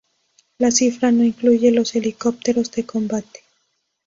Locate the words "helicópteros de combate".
1.93-3.41